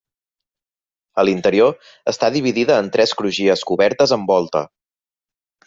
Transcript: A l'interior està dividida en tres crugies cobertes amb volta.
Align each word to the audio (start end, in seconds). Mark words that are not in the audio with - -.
A 1.21 1.25
l'interior 1.27 1.75
està 2.13 2.31
dividida 2.37 2.79
en 2.85 2.91
tres 2.97 3.15
crugies 3.21 3.65
cobertes 3.73 4.17
amb 4.19 4.35
volta. 4.35 4.67